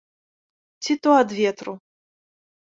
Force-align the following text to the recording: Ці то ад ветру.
Ці 0.87 0.97
то 1.05 1.09
ад 1.19 1.29
ветру. 1.43 1.73